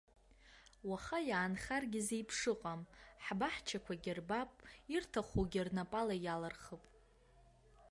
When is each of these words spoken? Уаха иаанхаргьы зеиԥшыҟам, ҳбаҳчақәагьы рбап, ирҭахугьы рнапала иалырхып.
Уаха 0.89 1.19
иаанхаргьы 1.29 2.01
зеиԥшыҟам, 2.07 2.81
ҳбаҳчақәагьы 3.25 4.13
рбап, 4.19 4.51
ирҭахугьы 4.93 5.61
рнапала 5.67 6.15
иалырхып. 6.25 6.83